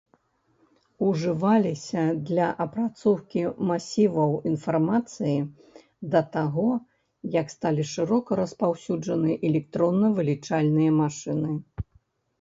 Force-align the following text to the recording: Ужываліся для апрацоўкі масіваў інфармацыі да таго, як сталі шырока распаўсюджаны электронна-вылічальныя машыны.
Ужываліся 1.07 2.05
для 2.29 2.47
апрацоўкі 2.65 3.43
масіваў 3.71 4.33
інфармацыі 4.51 5.35
да 6.15 6.21
таго, 6.37 6.65
як 7.37 7.53
сталі 7.55 7.83
шырока 7.93 8.31
распаўсюджаны 8.43 9.39
электронна-вылічальныя 9.51 10.91
машыны. 11.01 11.51